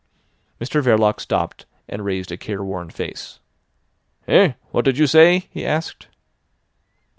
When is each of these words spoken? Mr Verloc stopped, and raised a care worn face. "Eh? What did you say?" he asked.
Mr 0.59 0.81
Verloc 0.81 1.19
stopped, 1.19 1.67
and 1.87 2.03
raised 2.03 2.31
a 2.31 2.35
care 2.37 2.63
worn 2.63 2.89
face. 2.89 3.39
"Eh? 4.27 4.53
What 4.71 4.83
did 4.83 4.97
you 4.97 5.05
say?" 5.05 5.47
he 5.51 5.63
asked. 5.63 6.07